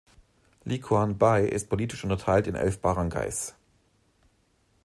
[0.65, 3.53] Licuan-Baay ist politisch unterteilt in elf Baranggays.